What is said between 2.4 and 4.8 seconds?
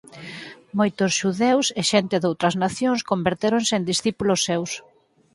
nacións convertéronse en discípulos seus.